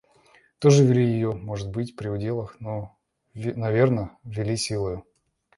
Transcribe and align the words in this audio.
Тоже 0.57 0.83
ввели 0.83 1.03
ее, 1.05 1.33
может 1.33 1.69
быть, 1.69 1.95
при 1.95 2.07
уделах, 2.07 2.59
но, 2.59 2.97
наверно, 3.35 4.17
ввели 4.23 4.57
силою. 4.57 5.05